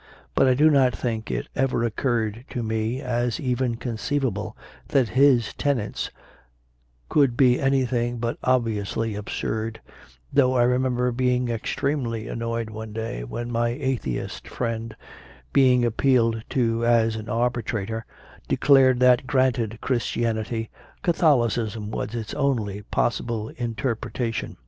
[0.33, 5.09] But I do not think it ever oc curred to me as even conceivable that
[5.09, 6.09] his tenets
[7.07, 9.79] could be anything but obviously absurd,
[10.33, 14.95] though I remember being extremely annoyed one day when my atheist friend,
[15.53, 18.03] being appealed to as an arbitrator,
[18.47, 20.71] declared that, granted Christianity,
[21.03, 24.57] Catholicism was its only possible interpretation.